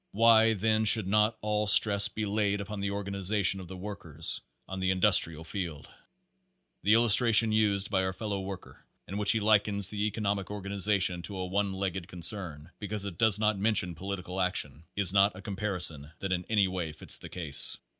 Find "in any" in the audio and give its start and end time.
16.33-16.67